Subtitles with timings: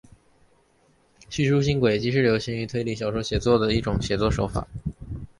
[1.29, 4.67] 叙述性诡计是流行于推理小说写作的一种写作手法。